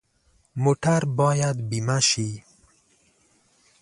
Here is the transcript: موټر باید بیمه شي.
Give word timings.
موټر 0.63 1.01
باید 1.19 1.57
بیمه 1.69 1.97
شي. 2.09 2.29